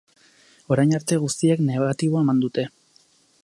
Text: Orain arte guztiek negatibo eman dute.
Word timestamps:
Orain 0.75 0.95
arte 0.99 1.19
guztiek 1.25 1.61
negatibo 1.67 2.23
eman 2.25 2.43
dute. 2.47 2.67